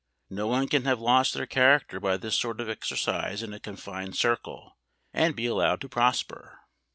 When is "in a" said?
3.43-3.59